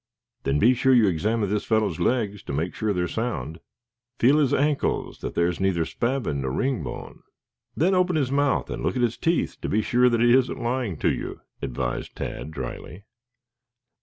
[0.41, 3.59] "Then be sure you examine this fellow's legs to make certain that they are sound.
[4.17, 7.21] Feel his ankles that there is neither spavin nor ringbone,
[7.77, 10.59] then open his mouth and look at his teeth to be sure that he isn't
[10.59, 13.03] lying to you," advised Tad dryly.